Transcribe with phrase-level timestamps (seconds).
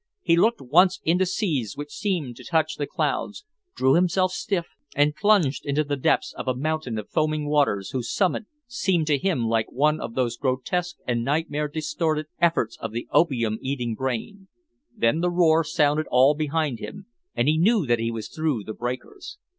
[0.23, 5.15] He looked once into seas which seemed to touch the clouds, drew himself stiff, and
[5.15, 9.45] plunged into the depths of a mountain of foaming waters, whose summit seemed to him
[9.45, 14.47] like one of those grotesque and nightmare distorted efforts of the opium eating brain.
[14.97, 17.05] Then the roar sounded all behind him,
[17.35, 19.37] and he knew that he was through the breakers.